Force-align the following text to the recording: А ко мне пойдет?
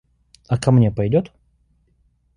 А 0.47 0.57
ко 0.57 0.71
мне 0.71 0.89
пойдет? 0.91 1.31